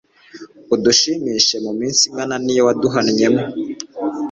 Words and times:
udushimishe 0.73 1.55
mu 1.65 1.71
minsi 1.79 2.01
ingana 2.09 2.35
n’iyo 2.43 2.61
waduhannyemo 2.67 3.41